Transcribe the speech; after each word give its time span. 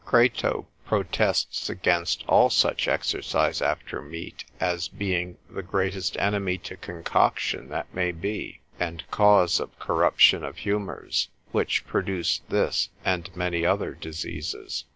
Crato, 0.03 0.31
consil. 0.31 0.33
21. 0.33 0.49
l. 0.49 0.63
2, 0.63 0.65
protests 1.13 1.69
against 1.69 2.25
all 2.27 2.49
such 2.49 2.87
exercise 2.87 3.61
after 3.61 4.01
meat, 4.01 4.45
as 4.59 4.87
being 4.87 5.37
the 5.47 5.61
greatest 5.61 6.17
enemy 6.17 6.57
to 6.57 6.75
concoction 6.75 7.69
that 7.69 7.93
may 7.93 8.11
be, 8.11 8.61
and 8.79 9.03
cause 9.11 9.59
of 9.59 9.77
corruption 9.77 10.43
of 10.43 10.57
humours, 10.57 11.29
which 11.51 11.85
produce 11.85 12.41
this, 12.49 12.89
and 13.05 13.29
many 13.35 13.63
other 13.63 13.93
diseases. 13.93 14.85